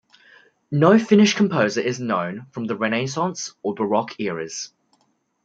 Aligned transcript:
No 0.71 0.97
Finnish 0.97 1.35
composer 1.35 1.79
is 1.79 1.99
known 1.99 2.47
from 2.49 2.65
the 2.65 2.75
Renaissance 2.75 3.53
or 3.61 3.75
Baroque 3.75 4.19
eras. 4.19 4.73